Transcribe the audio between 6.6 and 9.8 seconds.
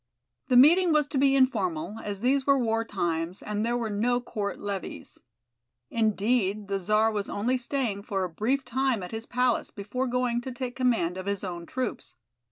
the Czar was only staying for a brief time at his palace